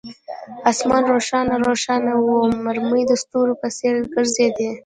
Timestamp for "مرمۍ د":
2.63-3.11